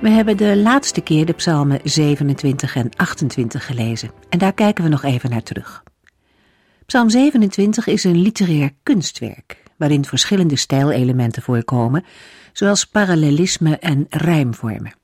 [0.00, 4.90] We hebben de laatste keer de psalmen 27 en 28 gelezen en daar kijken we
[4.90, 5.82] nog even naar terug.
[6.86, 12.04] Psalm 27 is een literair kunstwerk waarin verschillende stijlelementen voorkomen,
[12.52, 14.94] zoals parallelisme en rijmvormen.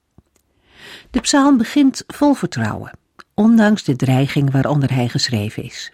[1.10, 2.98] De psalm begint vol vertrouwen,
[3.34, 5.92] ondanks de dreiging waaronder hij geschreven is.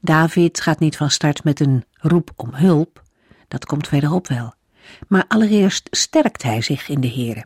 [0.00, 3.02] David gaat niet van start met een roep om hulp,
[3.48, 4.54] dat komt verderop wel,
[5.08, 7.44] maar allereerst sterkt hij zich in de Here.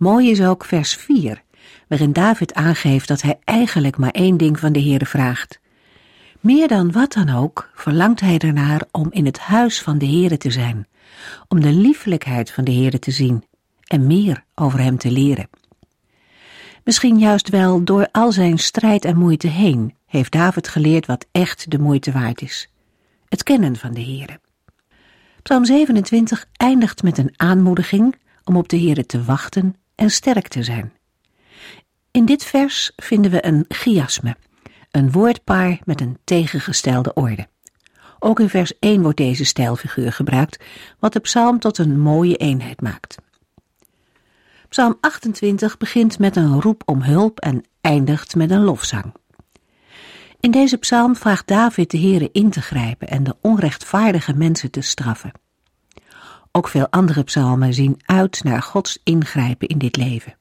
[0.00, 1.42] Mooi is ook vers 4,
[1.88, 5.60] waarin David aangeeft dat hij eigenlijk maar één ding van de Heere vraagt.
[6.40, 10.36] Meer dan wat dan ook verlangt hij ernaar om in het huis van de Heere
[10.36, 10.88] te zijn,
[11.48, 13.44] om de liefelijkheid van de Heere te zien
[13.86, 15.48] en meer over hem te leren.
[16.84, 21.70] Misschien juist wel door al zijn strijd en moeite heen heeft David geleerd wat echt
[21.70, 22.70] de moeite waard is.
[23.28, 24.40] Het kennen van de Heere.
[25.42, 30.62] Psalm 27 eindigt met een aanmoediging om op de Heere te wachten en sterk te
[30.62, 30.92] zijn.
[32.10, 34.36] In dit vers vinden we een chiasme,
[34.90, 37.48] een woordpaar met een tegengestelde orde.
[38.18, 40.64] Ook in vers 1 wordt deze stijlfiguur gebruikt,
[40.98, 43.16] wat de psalm tot een mooie eenheid maakt.
[44.68, 49.14] Psalm 28 begint met een roep om hulp en eindigt met een lofzang.
[50.40, 54.80] In deze psalm vraagt David de Heere in te grijpen en de onrechtvaardige mensen te
[54.80, 55.32] straffen.
[56.52, 60.36] Ook veel andere psalmen zien uit naar Gods ingrijpen in dit leven.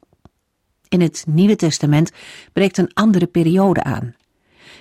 [0.88, 2.12] In het Nieuwe Testament
[2.54, 4.16] breekt een andere periode aan.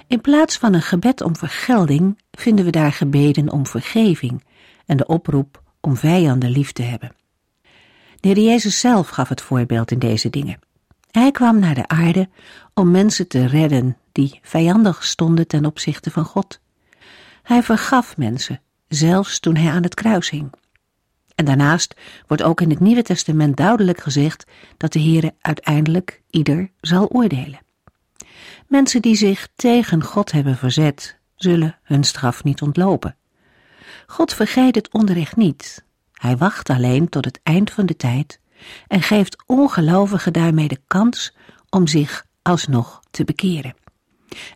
[0.07, 4.45] In plaats van een gebed om vergelding vinden we daar gebeden om vergeving
[4.87, 7.13] en de oproep om vijanden lief te hebben.
[8.21, 10.59] De Jezus zelf gaf het voorbeeld in deze dingen.
[11.11, 12.29] Hij kwam naar de aarde
[12.75, 16.61] om mensen te redden die vijandig stonden ten opzichte van God.
[17.43, 20.51] Hij vergaf mensen, zelfs toen hij aan het kruis hing.
[21.39, 21.95] En daarnaast
[22.27, 24.45] wordt ook in het Nieuwe Testament duidelijk gezegd
[24.77, 27.61] dat de Heere uiteindelijk ieder zal oordelen.
[28.67, 33.17] Mensen die zich tegen God hebben verzet, zullen hun straf niet ontlopen.
[34.07, 35.85] God vergeet het onrecht niet.
[36.13, 38.41] Hij wacht alleen tot het eind van de tijd
[38.89, 41.35] en geeft ongelovigen daarmee de kans
[41.71, 43.75] om zich alsnog te bekeren.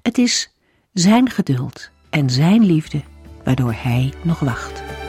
[0.03, 0.55] Het is
[0.93, 3.03] zijn geduld en zijn liefde
[3.45, 5.02] waardoor hij nog wacht.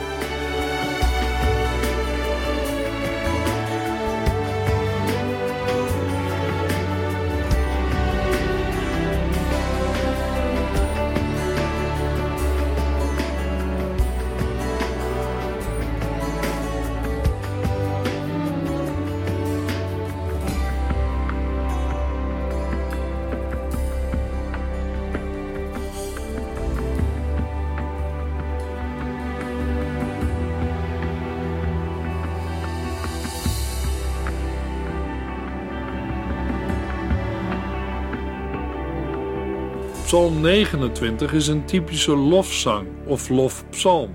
[40.14, 44.14] Psalm 29 is een typische lofzang of lofpsalm,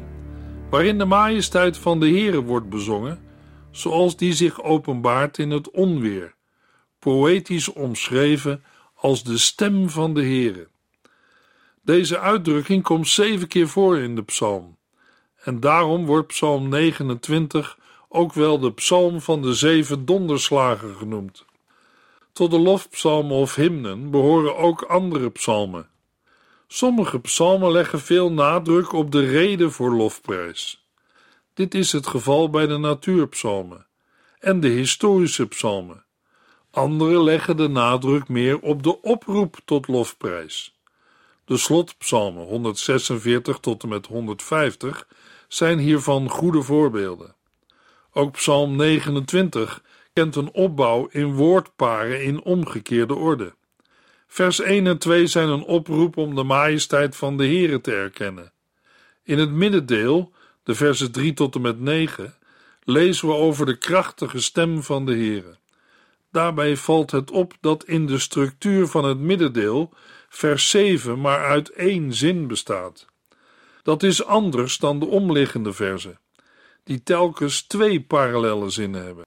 [0.71, 3.21] waarin de majesteit van de Heere wordt bezongen,
[3.71, 6.35] zoals die zich openbaart in het onweer,
[6.99, 8.65] poëtisch omschreven
[8.95, 10.69] als de stem van de Heere.
[11.83, 14.77] Deze uitdrukking komt zeven keer voor in de psalm,
[15.37, 21.47] en daarom wordt psalm 29 ook wel de psalm van de zeven donderslagen genoemd.
[22.39, 25.89] Tot de lofpsalmen of hymnen behoren ook andere psalmen.
[26.69, 30.87] Sommige psalmen leggen veel nadruk op de reden voor lofprijs.
[31.55, 33.87] Dit is het geval bij de natuurpsalmen
[34.39, 36.05] en de historische psalmen.
[36.71, 40.79] Andere leggen de nadruk meer op de oproep tot lofprijs.
[41.45, 45.09] De slotpsalmen 146 tot en met 150
[45.49, 47.35] zijn hiervan goede voorbeelden.
[48.13, 49.83] Ook psalm 29
[50.19, 53.55] kent een opbouw in woordparen in omgekeerde orde.
[54.27, 58.53] Vers 1 en 2 zijn een oproep om de majesteit van de Heere te erkennen.
[59.23, 60.33] In het middendeel,
[60.63, 62.35] de versen 3 tot en met 9,
[62.85, 65.57] lezen we over de krachtige stem van de Heere.
[66.31, 69.93] Daarbij valt het op dat in de structuur van het middendeel
[70.29, 73.07] vers 7 maar uit één zin bestaat.
[73.83, 76.21] Dat is anders dan de omliggende verzen,
[76.85, 79.25] die telkens twee parallelle zinnen hebben.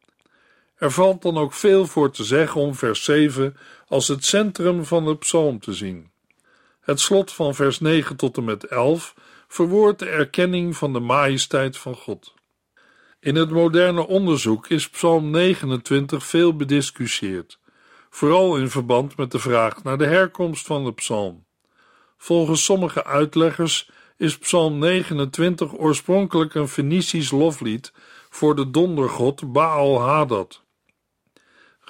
[0.81, 3.57] Er valt dan ook veel voor te zeggen om vers 7
[3.88, 6.12] als het centrum van de psalm te zien.
[6.80, 9.16] Het slot van vers 9 tot en met 11
[9.48, 12.33] verwoordt de erkenning van de majesteit van God.
[13.19, 17.60] In het moderne onderzoek is Psalm 29 veel bediscussieerd,
[18.10, 21.45] vooral in verband met de vraag naar de herkomst van de psalm.
[22.18, 27.94] Volgens sommige uitleggers is Psalm 29 oorspronkelijk een Fenicisch loflied
[28.30, 30.62] voor de dondergod Baal Hadad.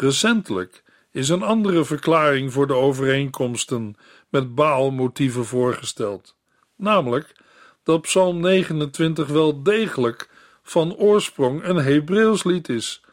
[0.02, 3.96] Recentelijk is een andere verklaring voor de overeenkomsten
[4.30, 6.36] met Baal-motieven voorgesteld,
[6.76, 7.36] namelijk
[7.84, 10.30] dat Psalm 29 wel degelijk
[10.64, 13.04] van oorsprong een Hebreeuws lied is,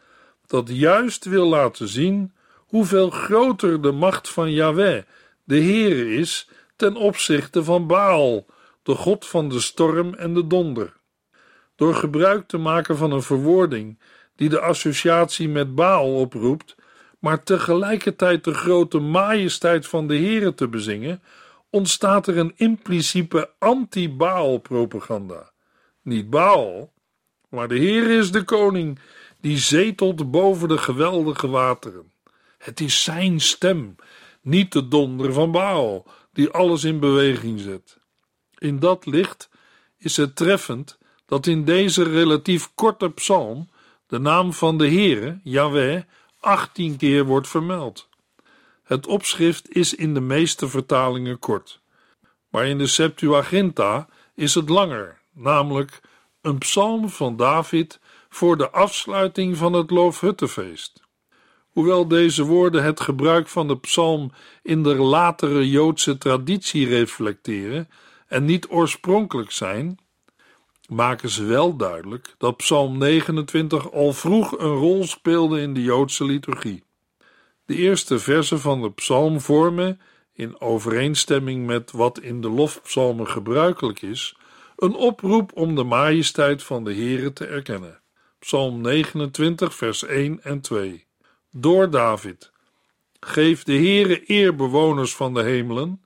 [0.47, 5.03] dat juist wil laten zien hoeveel groter de macht van Yahweh,
[5.43, 8.45] de Heere, is ten opzichte van Baal,
[8.83, 10.93] de god van de storm en de donder.
[11.75, 13.99] Door gebruik te maken van een verwoording
[14.39, 16.75] die de associatie met Baal oproept,
[17.19, 21.21] maar tegelijkertijd de grote majesteit van de Heere te bezingen,
[21.69, 25.51] ontstaat er een impliciete anti-Baal-propaganda.
[26.01, 26.93] Niet Baal,
[27.49, 28.99] maar de Heer is de koning
[29.41, 32.11] die zetelt boven de geweldige wateren.
[32.57, 33.95] Het is zijn stem,
[34.41, 37.97] niet de donder van Baal, die alles in beweging zet.
[38.57, 39.49] In dat licht
[39.97, 43.69] is het treffend dat in deze relatief korte psalm
[44.07, 46.01] de naam van de Heere, Yahweh,
[46.39, 48.09] 18 keer wordt vermeld.
[48.83, 51.81] Het opschrift is in de meeste vertalingen kort,
[52.49, 56.01] maar in de Septuaginta is het langer, namelijk
[56.41, 57.99] een psalm van David
[58.29, 61.01] voor de afsluiting van het Loofhuttenfeest.
[61.69, 64.31] Hoewel deze woorden het gebruik van de psalm
[64.61, 67.89] in de latere Joodse traditie reflecteren
[68.27, 69.97] en niet oorspronkelijk zijn,
[70.89, 76.23] maken ze wel duidelijk dat Psalm 29 al vroeg een rol speelde in de Joodse
[76.23, 76.83] liturgie.
[77.65, 80.01] De eerste versen van de psalm vormen,
[80.33, 84.35] in overeenstemming met wat in de lofpsalmen gebruikelijk is,
[84.77, 88.01] een oproep om de majesteit van de Heere te erkennen.
[88.39, 91.05] Psalm 29, vers 1 en 2.
[91.51, 92.51] Door David.
[93.19, 96.03] Geef de Heere eer, bewoners van de hemelen.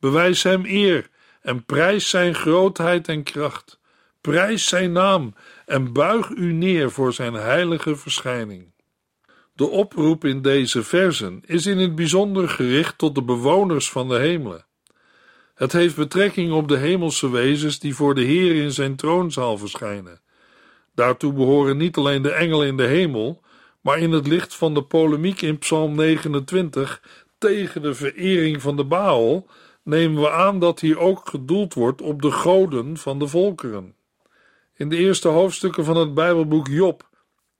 [0.00, 1.08] Bewijs hem eer
[1.42, 3.78] en prijs zijn grootheid en kracht.
[4.30, 5.34] Prijs zijn naam
[5.66, 8.72] en buig u neer voor zijn heilige verschijning.
[9.52, 14.18] De oproep in deze versen is in het bijzonder gericht tot de bewoners van de
[14.18, 14.66] hemelen.
[15.54, 20.20] Het heeft betrekking op de hemelse wezens die voor de Heer in zijn troonzaal verschijnen.
[20.94, 23.42] Daartoe behoren niet alleen de engelen in de hemel,
[23.80, 27.02] maar in het licht van de polemiek in Psalm 29
[27.38, 29.46] tegen de verering van de Baal
[29.82, 33.94] nemen we aan dat hier ook gedoeld wordt op de goden van de volkeren.
[34.76, 37.08] In de eerste hoofdstukken van het Bijbelboek Job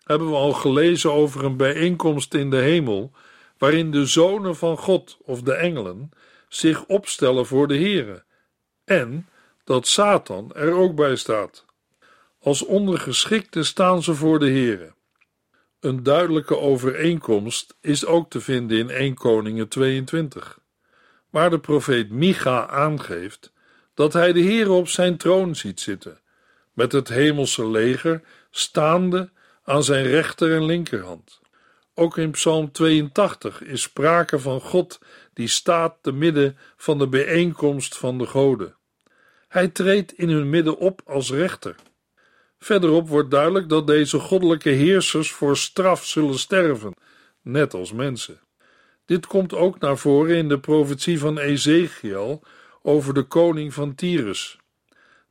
[0.05, 3.13] hebben we al gelezen over een bijeenkomst in de hemel,
[3.59, 6.11] waarin de zonen van God of de engelen
[6.49, 8.25] zich opstellen voor de Here,
[8.85, 9.29] en
[9.65, 11.65] dat Satan er ook bij staat.
[12.41, 14.93] Als ondergeschikte staan ze voor de Here.
[15.81, 20.59] Een duidelijke overeenkomst is ook te vinden in 1 Koningen 22,
[21.31, 23.53] waar de profeet Micha aangeeft
[23.95, 26.21] dat hij de Heere op zijn troon ziet zitten,
[26.75, 29.31] met het hemelse leger staande
[29.65, 31.41] aan zijn rechter en linkerhand.
[31.95, 34.99] Ook in Psalm 82 is sprake van God
[35.33, 38.77] die staat te midden van de bijeenkomst van de goden.
[39.49, 41.75] Hij treedt in hun midden op als rechter.
[42.59, 46.95] Verderop wordt duidelijk dat deze goddelijke heersers voor straf zullen sterven,
[47.43, 48.41] net als mensen.
[49.05, 52.43] Dit komt ook naar voren in de profetie van Ezekiel
[52.83, 54.59] over de koning van Tyrus.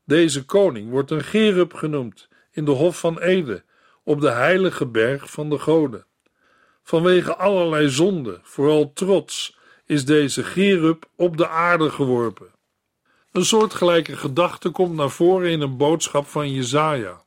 [0.06, 3.64] Deze koning wordt een Gerub genoemd in de Hof van Ede,
[4.04, 6.06] op de heilige berg van de goden.
[6.84, 12.52] Vanwege allerlei zonden, vooral trots, is deze Gerub op de aarde geworpen.
[13.32, 17.22] Een soortgelijke gedachte komt naar voren in een boodschap van Jezaja.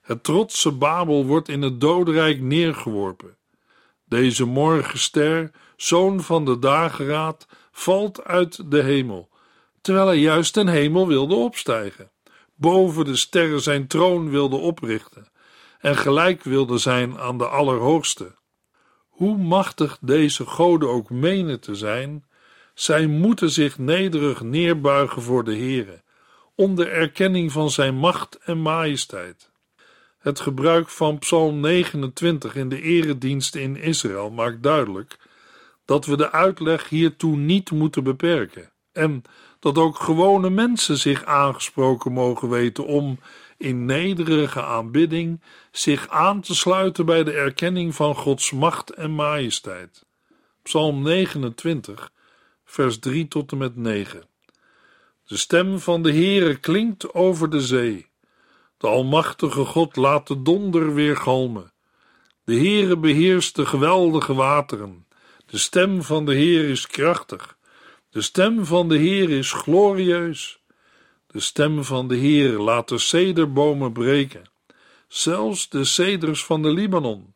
[0.00, 3.36] Het trotse Babel wordt in het dodenrijk neergeworpen.
[4.04, 9.28] Deze morgenster, zoon van de dageraad, valt uit de hemel,
[9.82, 12.10] terwijl hij juist ten hemel wilde opstijgen,
[12.54, 15.30] boven de sterren zijn troon wilde oprichten
[15.78, 18.34] en gelijk wilde zijn aan de Allerhoogste.
[19.08, 22.24] Hoe machtig deze goden ook menen te zijn,
[22.74, 26.02] zij moeten zich nederig neerbuigen voor de Heere,
[26.54, 29.50] onder erkenning van zijn macht en majesteit.
[30.18, 35.18] Het gebruik van Psalm 29 in de erediensten in Israël maakt duidelijk
[35.84, 39.22] dat we de uitleg hiertoe niet moeten beperken en
[39.62, 43.18] dat ook gewone mensen zich aangesproken mogen weten om
[43.56, 45.40] in nederige aanbidding
[45.70, 50.04] zich aan te sluiten bij de erkenning van Gods macht en majesteit.
[50.62, 52.12] Psalm 29,
[52.64, 54.22] vers 3 tot en met 9.
[55.26, 58.06] De stem van de Heere klinkt over de zee.
[58.78, 61.72] De Almachtige God laat de donder weer galmen.
[62.44, 65.06] De Heere beheerst de geweldige wateren.
[65.46, 67.56] De stem van de Heer is krachtig.
[68.12, 70.60] De stem van de Heer is glorieus.
[71.26, 74.42] De stem van de Heer laat de cederbomen breken,
[75.08, 77.34] zelfs de ceders van de Libanon.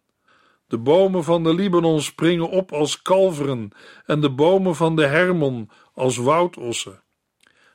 [0.67, 3.71] De bomen van de Libanon springen op als kalveren
[4.07, 7.03] en de bomen van de Hermon als woudossen.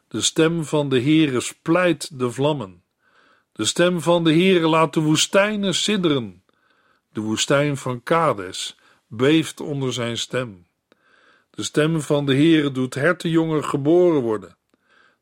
[0.08, 2.84] De stem van de Heere splijt de vlammen.
[3.52, 6.44] De stem van de Heere laat de woestijnen sidderen.
[7.12, 8.78] De woestijn van Kades
[9.08, 10.70] beeft onder zijn stem.
[11.52, 14.58] De stem van de Heere doet hertenjongen geboren worden.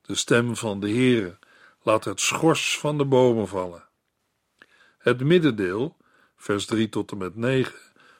[0.02, 1.40] De stem van de Heere
[1.82, 3.88] laat het schors van de bomen vallen.
[4.98, 5.98] Het middendeel,
[6.36, 7.74] vers 3 tot en met 9,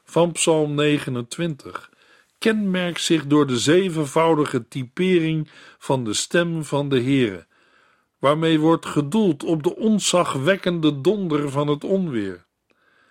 [0.04, 1.90] van Psalm 29
[2.38, 7.48] kenmerkt zich door de zevenvoudige typering van de stem van de Heere,
[8.20, 12.46] waarmee wordt gedoeld op de ontzagwekkende donder van het onweer.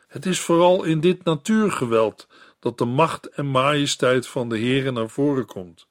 [0.08, 2.28] Het is vooral in dit natuurgeweld
[2.60, 5.86] dat de macht en majesteit van de Heere naar voren komt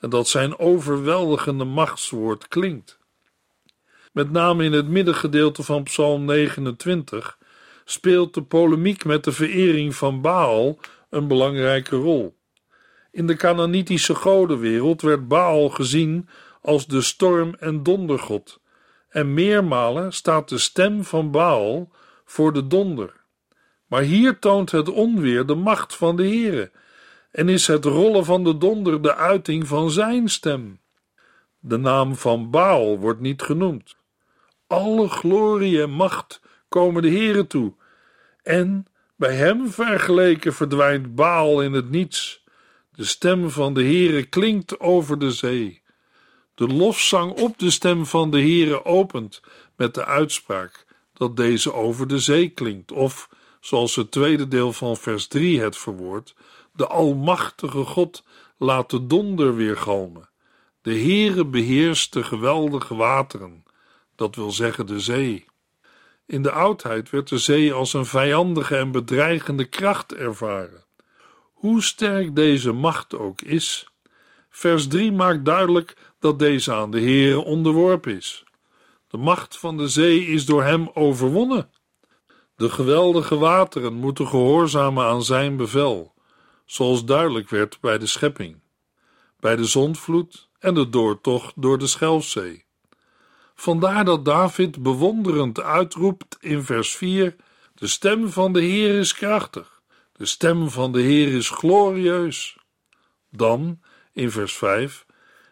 [0.00, 2.98] en dat zijn overweldigende machtswoord klinkt.
[4.12, 7.38] Met name in het middengedeelte van Psalm 29
[7.84, 10.78] speelt de polemiek met de verering van Baal
[11.10, 12.36] een belangrijke rol.
[13.10, 16.28] In de Canaanitische godenwereld werd Baal gezien
[16.62, 18.60] als de storm- en dondergod,
[19.08, 21.90] en meermalen staat de stem van Baal
[22.24, 23.17] voor de donder.
[23.88, 26.70] Maar hier toont het onweer de macht van de Heere
[27.30, 30.80] en is het rollen van de donder de uiting van zijn stem.
[31.58, 33.96] De naam van Baal wordt niet genoemd.
[34.66, 37.74] Alle glorie en macht komen de Heere toe,
[38.42, 42.44] en bij hem vergeleken verdwijnt Baal in het niets.
[42.94, 45.82] De stem van de Heere klinkt over de zee.
[46.54, 49.40] De lofzang op de stem van de Heere opent
[49.76, 53.28] met de uitspraak dat deze over de zee klinkt, of,
[53.68, 56.34] zoals het tweede deel van vers 3 het verwoordt,
[56.72, 58.24] de Almachtige God
[58.56, 60.28] laat de donder weer galmen.
[60.82, 63.64] De Heere beheerst de geweldige wateren,
[64.16, 65.46] dat wil zeggen de zee.
[66.26, 70.84] In de oudheid werd de zee als een vijandige en bedreigende kracht ervaren.
[71.52, 73.88] Hoe sterk deze macht ook is,
[74.50, 78.44] vers 3 maakt duidelijk dat deze aan de Heere onderworpen is.
[79.08, 81.70] De macht van de zee is door hem overwonnen.
[82.58, 86.14] De geweldige wateren moeten gehoorzamen aan zijn bevel
[86.64, 88.60] zoals duidelijk werd bij de schepping,
[89.40, 92.64] bij de zondvloed en de doortocht door de Schelfzee.
[93.54, 97.36] Vandaar dat David bewonderend uitroept in vers 4:
[97.74, 102.56] De stem van de Heer is krachtig, de stem van de Heer is glorieus.
[103.30, 103.80] Dan,
[104.12, 105.06] in vers 5,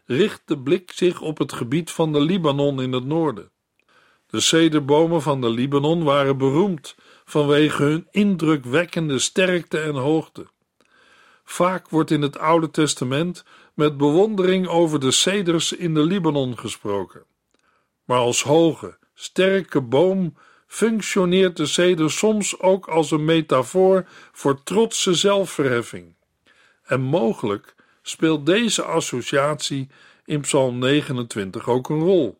[0.04, 3.50] richt de blik zich op het gebied van de Libanon in het noorden.
[4.26, 10.46] De cederbomen van de Libanon waren beroemd vanwege hun indrukwekkende sterkte en hoogte.
[11.44, 17.24] Vaak wordt in het Oude Testament met bewondering over de ceders in de Libanon gesproken.
[18.04, 25.14] Maar als hoge, sterke boom functioneert de ceder soms ook als een metafoor voor trotse
[25.14, 26.14] zelfverheffing.
[26.82, 29.88] En mogelijk speelt deze associatie
[30.24, 32.38] in Psalm 29 ook een rol.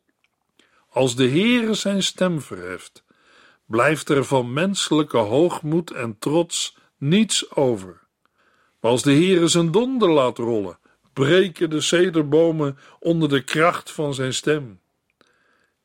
[0.97, 3.05] Als de Heere zijn stem verheft,
[3.67, 8.01] blijft er van menselijke hoogmoed en trots niets over.
[8.81, 10.79] Maar als de Heere zijn donder laat rollen,
[11.13, 14.81] breken de cederbomen onder de kracht van zijn stem.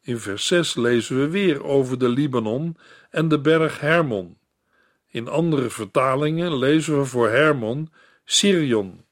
[0.02, 2.78] In vers 6 lezen we weer over de Libanon
[3.10, 4.38] en de berg Hermon.
[5.08, 7.92] In andere vertalingen lezen we voor Hermon
[8.26, 9.06] Sirion.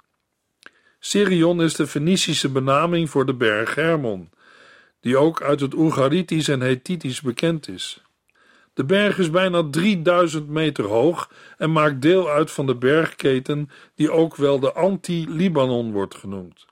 [0.99, 4.29] Sirion is de Fenicische benaming voor de berg Hermon,
[5.01, 8.03] die ook uit het Oegaritisch en Hethitisch bekend is.
[8.73, 14.11] De berg is bijna 3000 meter hoog en maakt deel uit van de bergketen die
[14.11, 16.65] ook wel de Anti-Libanon wordt genoemd.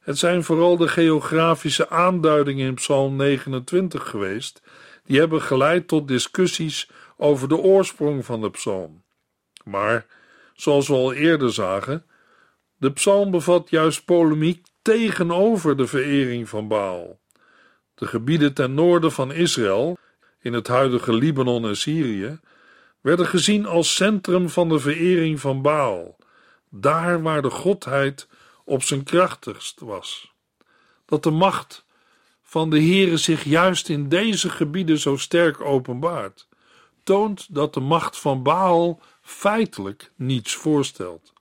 [0.00, 4.62] Het zijn vooral de geografische aanduidingen in Psalm 29 geweest,
[5.04, 9.02] die hebben geleid tot discussies over de oorsprong van de psalm.
[9.64, 10.06] Maar,
[10.54, 12.04] zoals we al eerder zagen,
[12.76, 17.18] de psalm bevat juist polemiek tegenover de verering van Baal.
[17.98, 19.98] De gebieden ten noorden van Israël
[20.40, 22.40] in het huidige Libanon en Syrië,
[23.00, 26.16] werden gezien als centrum van de verering van Baal,
[26.70, 28.28] daar waar de godheid
[28.64, 30.32] op zijn krachtigst was.
[31.04, 31.84] Dat de macht
[32.42, 36.48] van de Heere zich juist in deze gebieden zo sterk openbaart,
[37.02, 41.32] toont dat de macht van Baal feitelijk niets voorstelt.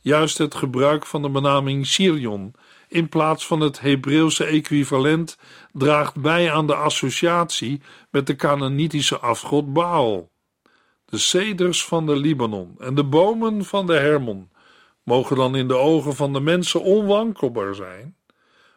[0.00, 2.54] Juist het gebruik van de benaming Sirion
[2.94, 5.38] in plaats van het Hebreeuwse equivalent
[5.72, 10.30] draagt bij aan de associatie met de Canaanitische afgod Baal.
[11.04, 14.50] De ceders van de Libanon en de bomen van de Hermon
[15.02, 18.16] mogen dan in de ogen van de mensen onwankelbaar zijn.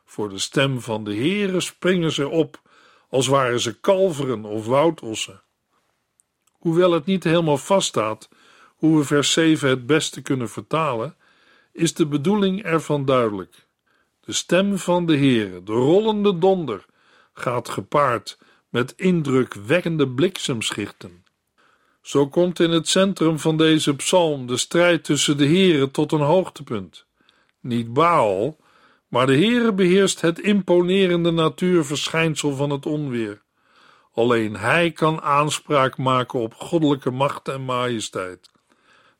[0.06, 2.62] Voor de stem van de Heere springen ze op,
[3.10, 5.42] als waren ze kalveren of woudossen.
[6.52, 8.30] Hoewel het niet helemaal vaststaat
[8.76, 11.16] hoe we vers 7 het beste kunnen vertalen,
[11.72, 13.67] is de bedoeling ervan duidelijk.
[14.28, 16.86] De stem van de Heere, de rollende donder,
[17.34, 18.38] gaat gepaard
[18.70, 21.26] met indrukwekkende bliksemschichten.
[22.02, 26.22] Zo komt in het centrum van deze psalm de strijd tussen de Heere tot een
[26.22, 27.06] hoogtepunt.
[27.62, 28.58] Niet Baal,
[29.08, 33.42] maar de Heere beheerst het imponerende natuurverschijnsel van het onweer.
[34.14, 38.52] Alleen Hij kan aanspraak maken op goddelijke macht en majesteit.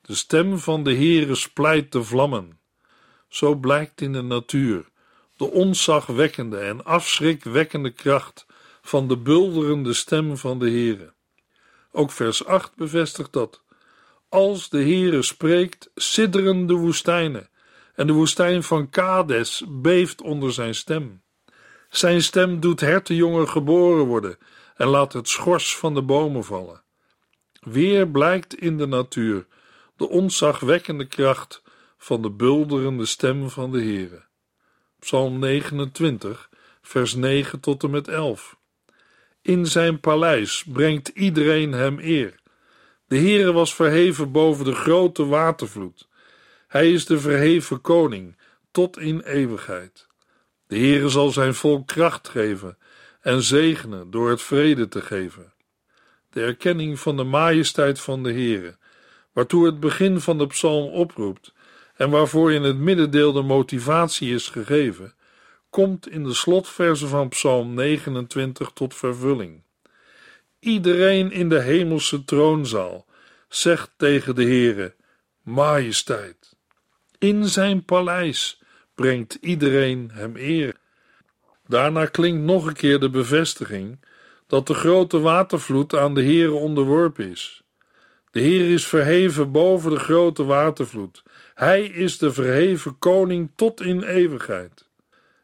[0.02, 2.60] De stem van de Heere splijt de vlammen.
[3.28, 4.90] Zo blijkt in de natuur
[5.38, 8.46] de onzagwekkende en afschrikwekkende kracht
[8.82, 11.14] van de bulderende stem van de Heere.
[11.92, 13.62] Ook vers 8 bevestigt dat.
[14.30, 17.50] Als de Heere spreekt, sidderen de woestijnen,
[17.96, 21.22] en de woestijn van Kades beeft onder zijn stem.
[21.90, 24.38] Zijn stem doet hertenjongen geboren worden
[24.76, 26.82] en laat het schors van de bomen vallen.
[27.60, 29.46] Weer blijkt in de natuur
[29.96, 31.62] de onzagwekkende kracht
[31.98, 34.27] van de bulderende stem van de Heere.
[35.00, 36.50] Psalm 29,
[36.82, 38.58] vers 9 tot en met 11.
[39.42, 42.40] In zijn paleis brengt iedereen hem eer.
[43.08, 46.08] De Heere was verheven boven de grote watervloed.
[46.68, 48.38] Hij is de verheven koning
[48.72, 50.08] tot in eeuwigheid.
[50.68, 52.78] De Heere zal zijn volk kracht geven
[53.22, 55.54] en zegenen door het vrede te geven.
[56.30, 58.78] De erkenning van de majesteit van de Heere,
[59.34, 61.54] waartoe het begin van de psalm oproept,
[61.98, 65.14] en waarvoor in het middendeel de motivatie is gegeven,
[65.70, 69.62] komt in de slotverse van Psalm 29 tot vervulling.
[70.60, 73.06] Iedereen in de hemelse troonzaal
[73.50, 74.96] zegt tegen de Heere:
[75.42, 76.56] Majesteit.
[77.18, 78.62] In zijn paleis
[78.96, 80.76] brengt iedereen hem eer.
[81.68, 84.00] Daarna klinkt nog een keer de bevestiging
[84.48, 87.62] dat de grote watervloed aan de Heere onderworpen is.
[88.32, 91.24] De Heer is verheven boven de grote watervloed.
[91.58, 94.86] Hij is de verheven koning tot in eeuwigheid.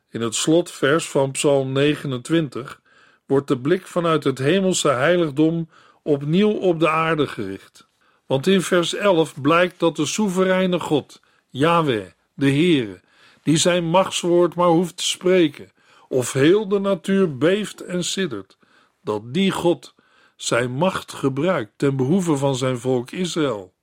[0.09, 2.81] In het slotvers van Psalm 29
[3.25, 5.69] wordt de blik vanuit het hemelse heiligdom
[6.03, 7.87] opnieuw op de aarde gericht.
[8.25, 12.99] Want in vers 11 blijkt dat de soevereine God, Yahweh, de Heere,
[13.43, 15.71] die zijn machtswoord maar hoeft te spreken,
[16.07, 18.57] of heel de natuur beeft en siddert,
[19.01, 19.95] dat die God
[20.35, 23.73] zijn macht gebruikt ten behoeve van zijn volk Israël.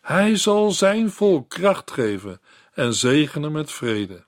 [0.00, 2.40] Hij zal zijn volk kracht geven
[2.72, 4.24] en zegenen met vrede.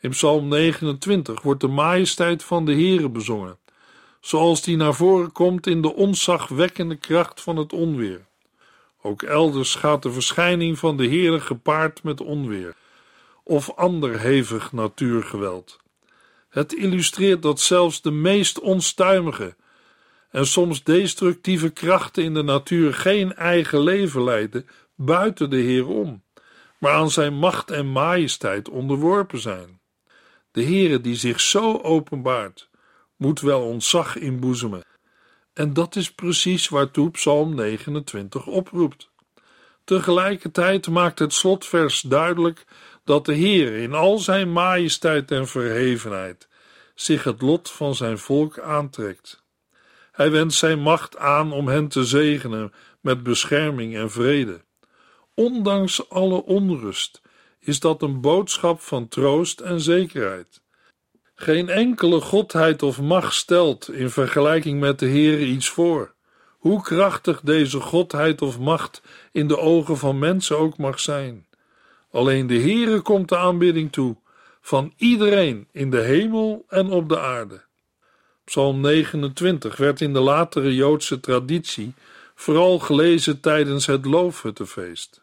[0.00, 3.58] In Psalm 29 wordt de majesteit van de Heere bezongen,
[4.20, 8.26] zoals die naar voren komt in de onzagwekkende kracht van het onweer.
[9.02, 12.74] Ook elders gaat de verschijning van de Heere gepaard met onweer
[13.44, 15.78] of ander hevig natuurgeweld.
[16.48, 19.56] Het illustreert dat zelfs de meest onstuimige
[20.34, 26.22] en soms destructieve krachten in de natuur geen eigen leven leiden buiten de Heer om,
[26.78, 29.80] maar aan zijn macht en majesteit onderworpen zijn.
[30.50, 32.68] De Heere die zich zo openbaart,
[33.16, 34.84] moet wel ontzag inboezemen.
[35.52, 39.10] En dat is precies waartoe Psalm 29 oproept.
[39.84, 42.64] Tegelijkertijd maakt het slotvers duidelijk
[43.04, 46.48] dat de Heer in al zijn majesteit en verhevenheid
[46.94, 49.43] zich het lot van zijn volk aantrekt.
[50.14, 54.60] Hij wendt zijn macht aan om hen te zegenen met bescherming en vrede.
[55.34, 57.22] Ondanks alle onrust
[57.60, 60.62] is dat een boodschap van troost en zekerheid.
[61.34, 66.14] Geen enkele godheid of macht stelt in vergelijking met de Heere iets voor.
[66.58, 71.46] Hoe krachtig deze godheid of macht in de ogen van mensen ook mag zijn.
[72.10, 74.16] Alleen de Heere komt de aanbidding toe
[74.60, 77.64] van iedereen in de hemel en op de aarde.
[78.44, 81.94] Psalm 29 werd in de latere Joodse traditie
[82.34, 85.20] vooral gelezen tijdens het Loofhuttenfeest.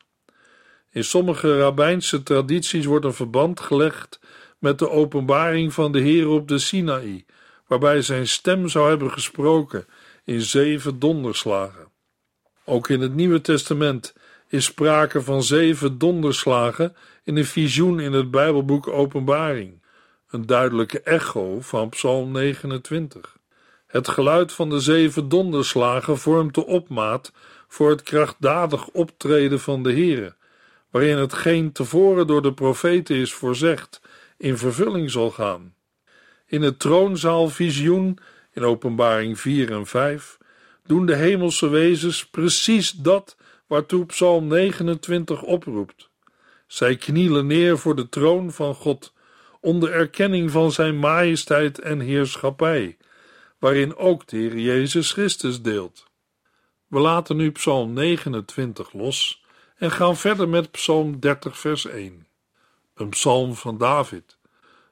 [0.92, 4.20] In sommige rabbijnse tradities wordt een verband gelegd
[4.60, 7.26] met de openbaring van de Heer op de Sinaï,
[7.68, 9.86] waarbij zijn stem zou hebben gesproken
[10.24, 11.92] in zeven donderslagen.
[12.66, 14.14] Ook in het Nieuwe Testament
[14.48, 19.81] is sprake van zeven donderslagen in een visioen in het Bijbelboek Openbaring.
[20.32, 23.38] Een duidelijke echo van Psalm 29.
[23.88, 27.32] Het geluid van de zeven donderslagen vormt de opmaat
[27.68, 30.36] voor het krachtdadig optreden van de Heere,
[30.90, 34.02] waarin hetgeen tevoren door de profeten is voorzegd
[34.38, 35.74] in vervulling zal gaan.
[36.46, 38.18] In het troonzaalvisioen
[38.54, 40.38] in Openbaring 4 en 5
[40.86, 43.36] doen de hemelse wezens precies dat
[43.68, 46.10] waartoe Psalm 29 oproept.
[46.68, 49.14] Zij knielen neer voor de troon van God,
[49.62, 52.98] onder erkenning van zijn majesteit en heerschappij,
[53.60, 56.06] waarin ook de Heer Jezus Christus deelt.
[56.88, 59.44] We laten nu Psalm 29 los
[59.76, 62.28] en gaan verder met Psalm 30, vers 1.
[62.96, 64.38] Een psalm van David,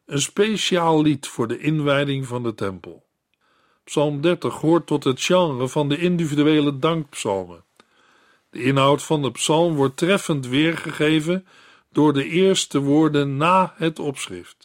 [0.05, 3.05] een speciaal lied voor de inwijding van de tempel.
[3.83, 7.63] Psalm 30 hoort tot het genre van de individuele dankpsalmen.
[8.49, 11.47] De inhoud van de psalm wordt treffend weergegeven
[11.91, 14.58] door de eerste woorden na het opschrift.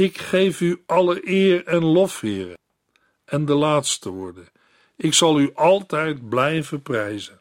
[0.00, 2.58] Ik geef u alle eer en lof, heren.
[3.24, 4.48] En de laatste woorden.
[4.96, 7.40] Ik zal u altijd blijven prijzen.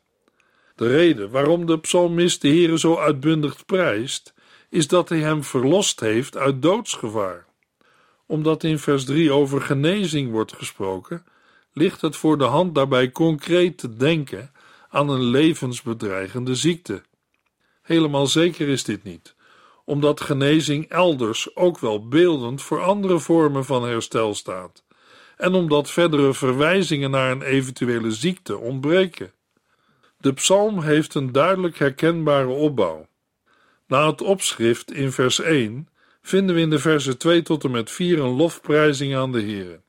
[0.75, 4.33] De reden waarom de psalmist de Heere zo uitbundig prijst,
[4.69, 7.45] is dat hij hem verlost heeft uit doodsgevaar.
[8.25, 11.25] Omdat in vers 3 over genezing wordt gesproken,
[11.73, 14.51] ligt het voor de hand daarbij concreet te denken
[14.89, 17.01] aan een levensbedreigende ziekte.
[17.81, 19.35] Helemaal zeker is dit niet,
[19.89, 24.83] omdat genezing elders ook wel beeldend voor andere vormen van herstel staat,
[25.37, 29.31] en omdat verdere verwijzingen naar een eventuele ziekte ontbreken.
[30.17, 33.07] De psalm heeft een duidelijk herkenbare opbouw.
[33.87, 35.89] Na het opschrift in vers 1
[36.21, 39.81] vinden we in de versen 2 tot en met 4 een lofprijzing aan de Heer,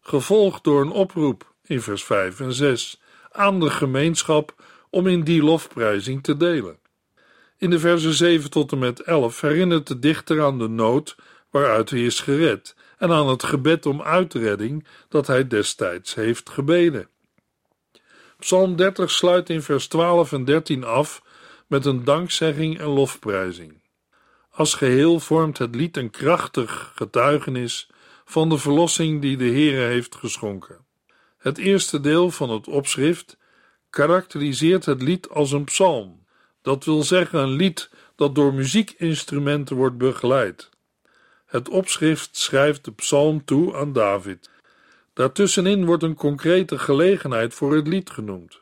[0.00, 4.54] gevolgd door een oproep in vers 5 en 6 aan de gemeenschap
[4.90, 6.79] om in die lofprijzing te delen.
[7.60, 11.16] In de versen 7 tot en met 11 herinnert de dichter aan de nood
[11.50, 17.08] waaruit hij is gered en aan het gebed om uitredding dat hij destijds heeft gebeden.
[18.38, 21.22] Psalm 30 sluit in vers 12 en 13 af
[21.66, 23.82] met een dankzegging en lofprijzing.
[24.50, 27.90] Als geheel vormt het lied een krachtig getuigenis
[28.24, 30.86] van de verlossing die de Heere heeft geschonken.
[31.38, 33.36] Het eerste deel van het opschrift
[33.90, 36.19] karakteriseert het lied als een psalm,
[36.62, 40.70] dat wil zeggen een lied dat door muziekinstrumenten wordt begeleid.
[41.46, 44.50] Het opschrift schrijft de psalm toe aan David.
[45.12, 48.60] Daartussenin wordt een concrete gelegenheid voor het lied genoemd.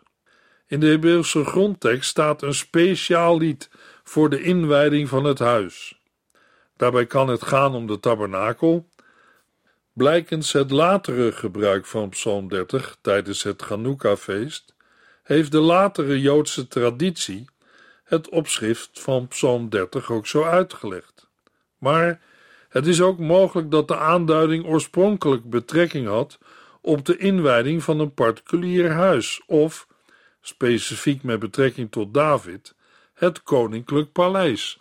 [0.66, 3.70] In de Hebreeuwse grondtekst staat een speciaal lied
[4.04, 6.00] voor de inwijding van het huis.
[6.76, 8.88] Daarbij kan het gaan om de tabernakel.
[9.92, 14.74] Blijkens het latere gebruik van Psalm 30 tijdens het Chanukka-feest,
[15.22, 17.46] heeft de latere Joodse traditie
[18.08, 21.28] het opschrift van Psalm 30 ook zo uitgelegd.
[21.78, 22.20] Maar
[22.68, 26.38] het is ook mogelijk dat de aanduiding oorspronkelijk betrekking had
[26.80, 29.86] op de inwijding van een particulier huis of,
[30.40, 32.74] specifiek met betrekking tot David,
[33.14, 34.78] het koninklijk paleis.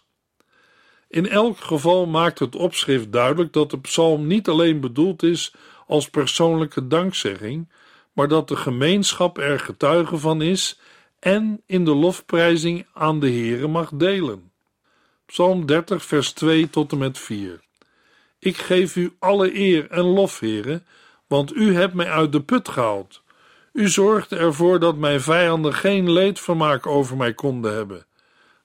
[1.08, 5.54] In elk geval maakt het opschrift duidelijk dat de psalm niet alleen bedoeld is
[5.88, 7.72] als persoonlijke dankzegging,
[8.13, 10.80] maar dat de gemeenschap er getuige van is
[11.28, 14.52] en in de lofprijzing aan de Heere mag delen.
[15.26, 17.60] Psalm 30, vers 2 tot en met 4.
[18.40, 20.84] Ik geef u alle eer en lof, Heere,
[21.28, 23.22] want u hebt mij uit de put gehaald.
[23.74, 28.06] U zorgde ervoor dat mijn vijanden geen leedvermaak over mij konden hebben.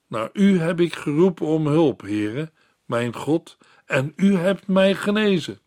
[0.09, 2.51] Naar u heb ik geroepen om hulp, Heere,
[2.85, 5.61] mijn God, en u hebt mij genezen.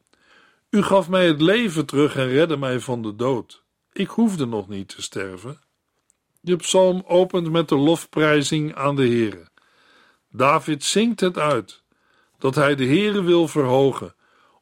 [0.70, 3.64] U gaf mij het leven terug en redde mij van de dood.
[3.92, 5.64] Ik hoefde nog niet te sterven.
[6.46, 9.48] De psalm opent met de lofprijzing aan de Heere.
[10.32, 11.84] David zingt het uit
[12.38, 14.16] dat hij de Heere wil verhogen,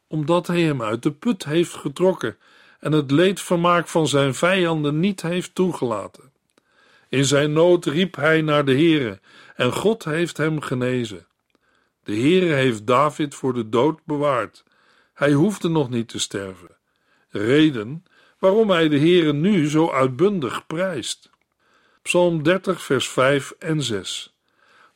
[0.08, 2.38] omdat hij hem uit de put heeft getrokken
[2.80, 6.32] en het leedvermaak van zijn vijanden niet heeft toegelaten.
[7.10, 9.20] In zijn nood riep hij naar de Heere
[9.56, 11.28] en God heeft hem genezen.
[12.04, 14.64] De Heere heeft David voor de dood bewaard.
[15.14, 16.78] Hij hoefde nog niet te sterven.
[17.30, 18.06] Reden
[18.40, 21.32] waarom hij de Heere nu zo uitbundig prijst.
[22.04, 24.34] Psalm 30 vers 5 en 6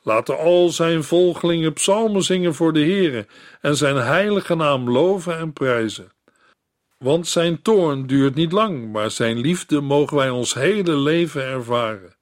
[0.01, 3.27] Laten al zijn volgelingen psalmen zingen voor de Heere
[3.61, 6.11] en zijn heilige naam loven en prijzen.
[6.97, 12.15] Want zijn toorn duurt niet lang, maar zijn liefde mogen wij ons hele leven ervaren.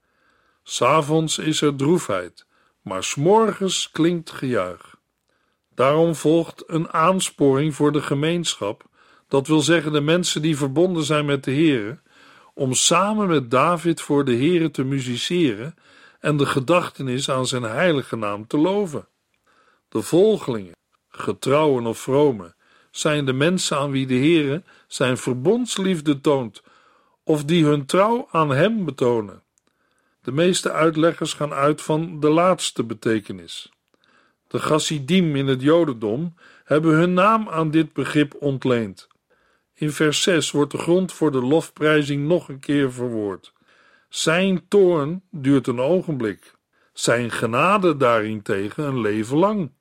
[0.63, 2.45] S'avonds is er droefheid,
[2.81, 4.95] maar s'morgens klinkt gejuich.
[5.75, 8.83] Daarom volgt een aansporing voor de gemeenschap,
[9.27, 12.03] dat wil zeggen de mensen die verbonden zijn met de Heere,
[12.55, 15.75] om samen met David voor de Heere te musiceren
[16.19, 19.07] en de gedachtenis aan zijn heilige naam te loven.
[19.89, 20.75] De volgelingen,
[21.09, 22.55] Getrouwen of vromen
[22.91, 26.63] zijn de mensen aan wie de Heere zijn verbondsliefde toont
[27.23, 29.43] of die hun trouw aan hem betonen.
[30.21, 33.71] De meeste uitleggers gaan uit van de laatste betekenis.
[34.47, 39.07] De Chassidim in het Jodendom hebben hun naam aan dit begrip ontleend.
[39.77, 43.53] In vers 6 wordt de grond voor de lofprijzing nog een keer verwoord.
[44.09, 46.53] Zijn toorn duurt een ogenblik,
[46.93, 49.71] zijn genade daarentegen een leven lang.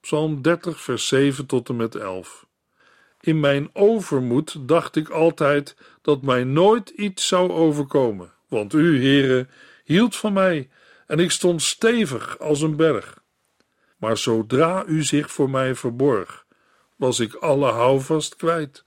[0.00, 2.46] Psalm 30, vers 7 tot en met 11.
[3.20, 9.46] In mijn overmoed dacht ik altijd dat mij nooit iets zou overkomen, want u, Heere,
[9.84, 10.68] hield van mij
[11.06, 13.22] en ik stond stevig als een berg.
[13.96, 16.46] Maar zodra u zich voor mij verborg,
[16.96, 18.84] was ik alle houvast kwijt.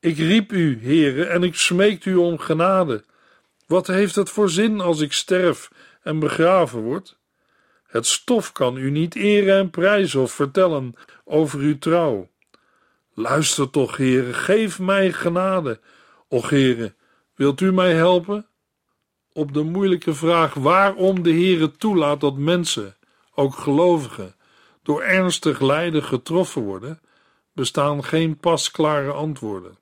[0.00, 3.04] Ik riep u, Heere, en ik smeekte u om genade.
[3.66, 5.70] Wat heeft het voor zin als ik sterf
[6.02, 7.18] en begraven word?
[7.86, 12.28] Het stof kan u niet eren en prijzen of vertellen over uw trouw.
[13.14, 15.80] Luister toch, Heere, geef mij genade.
[16.28, 16.94] Och, Heere,
[17.34, 18.46] wilt u mij helpen?
[19.32, 22.96] Op de moeilijke vraag waarom de Heere toelaat dat mensen,
[23.34, 24.34] ook gelovigen,
[24.82, 27.00] door ernstig lijden getroffen worden,
[27.52, 29.78] bestaan geen pasklare antwoorden.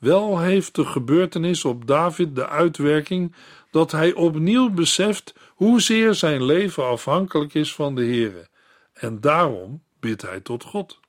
[0.00, 3.34] Wel heeft de gebeurtenis op David de uitwerking
[3.70, 8.48] dat hij opnieuw beseft hoezeer zijn leven afhankelijk is van de Heere,
[8.92, 11.00] en daarom bidt hij tot God.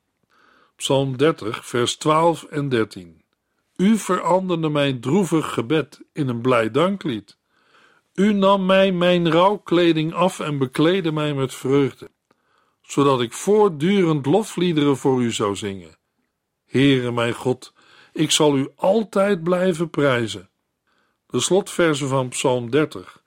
[0.76, 3.22] Psalm 30, vers 12 en 13.
[3.76, 7.38] U veranderde mijn droevig gebed in een blij danklied.
[8.14, 12.12] U nam mij mijn rouwkleding af en bekleedde mij met vreugde,
[12.82, 15.98] zodat ik voortdurend lofliederen voor u zou zingen.
[16.66, 17.74] Heere mijn God,
[18.14, 20.50] ik zal u altijd blijven prijzen.
[21.28, 23.22] De slotversen van Psalm 30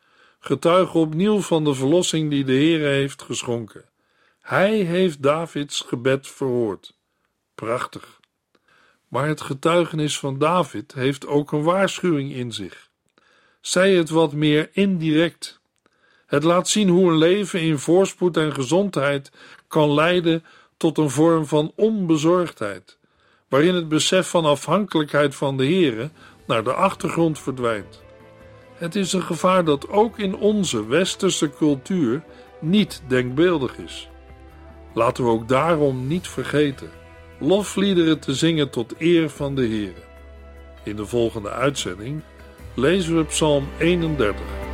[0.44, 3.84] getuigen opnieuw van de verlossing die de Heere heeft geschonken.
[4.40, 6.96] Hij heeft Davids gebed verhoord.
[7.54, 8.20] Prachtig.
[9.08, 12.88] Maar het getuigenis van David heeft ook een waarschuwing in zich.
[13.60, 15.60] Zij het wat meer indirect.
[16.26, 19.30] Het laat zien hoe een leven in voorspoed en gezondheid
[19.68, 20.44] kan leiden
[20.76, 22.98] tot een vorm van onbezorgdheid,
[23.54, 26.10] waarin het besef van afhankelijkheid van de Heere
[26.46, 28.02] naar de achtergrond verdwijnt.
[28.74, 32.22] Het is een gevaar dat ook in onze westerse cultuur
[32.60, 34.08] niet denkbeeldig is.
[34.94, 36.90] Laten we ook daarom niet vergeten
[37.38, 39.94] lofliederen te zingen tot eer van de Heer.
[40.84, 42.22] In de volgende uitzending
[42.74, 44.73] lezen we Psalm 31.